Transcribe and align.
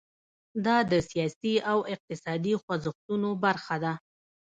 دا 0.65 0.77
د 0.91 0.93
سیاسي 1.09 1.55
او 1.71 1.77
اقتصادي 1.93 2.53
خوځښتونو 2.61 3.29
برخه 3.43 3.75
ده. 3.83 3.93